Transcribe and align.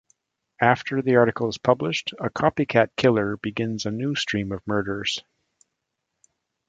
After 0.59 1.03
the 1.03 1.17
article 1.17 1.47
is 1.47 1.59
published, 1.59 2.13
a 2.19 2.31
copycat 2.31 2.89
killer 2.97 3.37
begins 3.37 3.85
a 3.85 3.91
new 3.91 4.15
stream 4.15 4.51
of 4.51 4.65
murders. 4.65 5.23